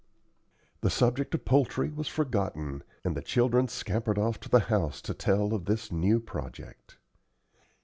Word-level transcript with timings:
The 0.79 0.89
subject 0.89 1.35
of 1.35 1.45
poultry 1.45 1.91
was 1.91 2.07
forgotten; 2.07 2.81
and 3.03 3.15
the 3.15 3.21
children 3.21 3.67
scampered 3.67 4.17
off 4.17 4.39
to 4.39 4.49
the 4.49 4.61
house 4.61 4.99
to 5.03 5.13
tell 5.13 5.53
of 5.53 5.65
this 5.65 5.91
new 5.91 6.19
project. 6.19 6.97